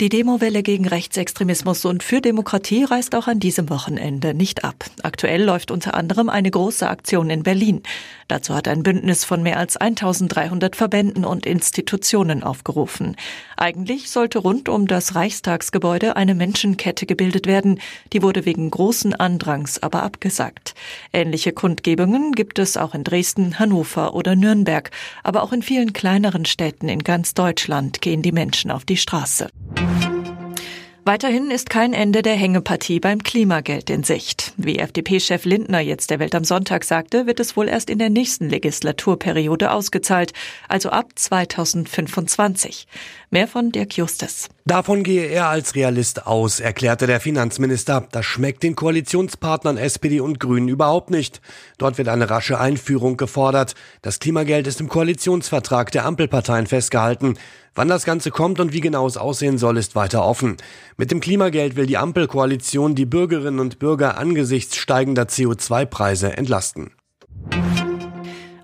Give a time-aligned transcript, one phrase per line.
[0.00, 4.84] Die Demowelle gegen Rechtsextremismus und für Demokratie reißt auch an diesem Wochenende nicht ab.
[5.02, 7.82] Aktuell läuft unter anderem eine große Aktion in Berlin.
[8.28, 13.16] Dazu hat ein Bündnis von mehr als 1300 Verbänden und Institutionen aufgerufen.
[13.56, 17.80] Eigentlich sollte rund um das Reichstagsgebäude eine Menschenkette gebildet werden.
[18.12, 20.76] Die wurde wegen großen Andrangs aber abgesagt.
[21.12, 24.92] Ähnliche Kundgebungen gibt es auch in Dresden, Hannover oder Nürnberg.
[25.24, 29.48] Aber auch in vielen kleineren Städten in ganz Deutschland gehen die Menschen auf die Straße.
[31.08, 34.52] Weiterhin ist kein Ende der Hängepartie beim Klimageld in Sicht.
[34.58, 38.10] Wie FDP-Chef Lindner jetzt der Welt am Sonntag sagte, wird es wohl erst in der
[38.10, 40.34] nächsten Legislaturperiode ausgezahlt,
[40.68, 42.86] also ab 2025.
[43.30, 44.50] Mehr von Dirk Justus.
[44.66, 48.06] Davon gehe er als Realist aus, erklärte der Finanzminister.
[48.12, 51.40] Das schmeckt den Koalitionspartnern SPD und Grünen überhaupt nicht.
[51.78, 53.74] Dort wird eine rasche Einführung gefordert.
[54.02, 57.38] Das Klimageld ist im Koalitionsvertrag der Ampelparteien festgehalten.
[57.78, 60.56] Wann das Ganze kommt und wie genau es aussehen soll, ist weiter offen.
[60.96, 66.90] Mit dem Klimageld will die Ampelkoalition die Bürgerinnen und Bürger angesichts steigender CO2-Preise entlasten.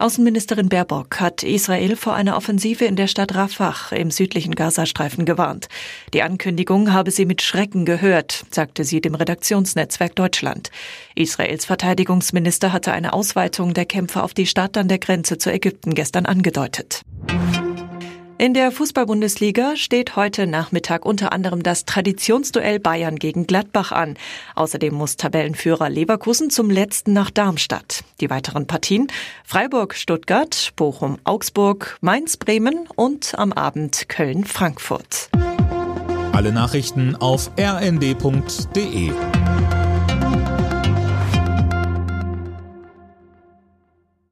[0.01, 5.69] Außenministerin Baerbock hat Israel vor einer Offensive in der Stadt Rafah im südlichen Gazastreifen gewarnt.
[6.13, 10.73] Die Ankündigung habe sie mit Schrecken gehört, sagte sie dem Redaktionsnetzwerk Deutschland.
[11.15, 15.95] Israels Verteidigungsminister hatte eine Ausweitung der Kämpfe auf die Stadt an der Grenze zu Ägypten
[15.95, 17.03] gestern angedeutet.
[18.37, 24.17] In der Fußball-Bundesliga steht heute Nachmittag unter anderem das Traditionsduell Bayern gegen Gladbach an.
[24.57, 28.03] Außerdem muss Tabellenführer Leverkusen zum letzten nach Darmstadt.
[28.21, 29.07] Die weiteren Partien
[29.45, 35.31] Freiburg, Stuttgart, Bochum, Augsburg, Mainz, Bremen und am Abend Köln, Frankfurt.
[36.33, 39.13] Alle Nachrichten auf rnd.de